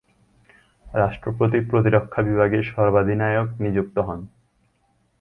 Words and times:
রাষ্ট্রপতি 0.85 1.59
প্রতিরক্ষা 1.69 2.21
বিভাগের 2.21 2.63
সর্বাধিনায়ক 2.63 3.47
নিযুক্ত 3.59 3.95
হন। 3.99 4.19